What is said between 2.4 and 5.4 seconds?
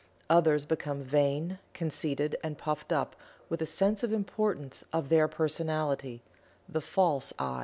and puffed up with a sense of the importance of their